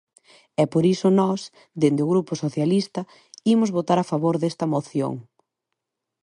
E 0.61 0.63
por 0.73 0.83
iso 0.93 1.07
nós, 1.21 1.41
dende 1.81 2.01
o 2.05 2.09
Grupo 2.13 2.33
Socialista, 2.43 3.01
imos 3.53 3.73
votar 3.77 3.97
a 4.01 4.07
favor 4.11 4.35
desta 4.39 4.65
moción. 4.73 5.13